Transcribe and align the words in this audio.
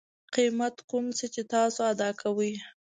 قیمت 0.35 0.75
کوم 0.89 1.05
څه 1.17 1.25
چې 1.33 1.41
تاسو 1.53 1.79
ادا 1.93 2.09
کوئ 2.21 2.51